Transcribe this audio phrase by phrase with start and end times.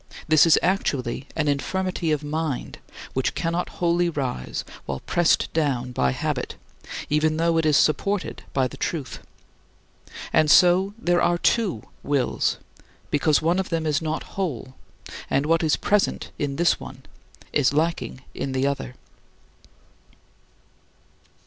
[0.27, 2.79] This is actually an infirmity of mind,
[3.13, 6.55] which cannot wholly rise, while pressed down by habit,
[7.07, 9.19] even though it is supported by the truth.
[10.33, 12.57] And so there are two wills,
[13.11, 14.73] because one of them is not whole,
[15.29, 17.03] and what is present in this one
[17.53, 18.95] is lacking in the other.